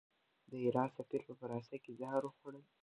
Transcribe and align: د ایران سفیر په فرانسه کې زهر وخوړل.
د 0.49 0.51
ایران 0.63 0.89
سفیر 0.97 1.21
په 1.27 1.33
فرانسه 1.39 1.75
کې 1.83 1.91
زهر 1.99 2.21
وخوړل. 2.25 2.63